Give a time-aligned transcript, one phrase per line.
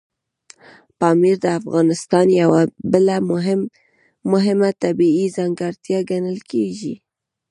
[0.99, 2.61] پامیر د افغانستان یوه
[2.91, 3.15] بله
[4.33, 6.93] مهمه طبیعي ځانګړتیا ګڼل کېږي.